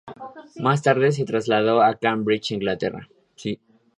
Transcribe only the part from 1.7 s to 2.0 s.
a